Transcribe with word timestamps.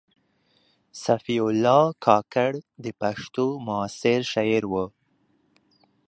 صفي 1.03 1.37
الله 1.47 1.83
کاکړ 2.05 2.51
د 2.83 2.85
پښتو 3.01 3.45
معاصر 3.65 4.19
شاعر 4.33 4.63
و. 4.71 4.73